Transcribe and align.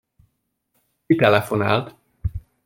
Ki 1.05 1.15
telefonált? 1.15 1.95